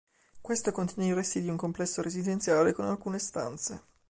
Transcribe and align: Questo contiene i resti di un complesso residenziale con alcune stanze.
Questo 0.41 0.71
contiene 0.71 1.09
i 1.09 1.13
resti 1.13 1.43
di 1.43 1.47
un 1.49 1.57
complesso 1.57 2.01
residenziale 2.01 2.73
con 2.73 2.85
alcune 2.85 3.19
stanze. 3.19 3.83